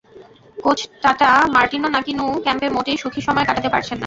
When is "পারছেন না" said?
3.73-3.99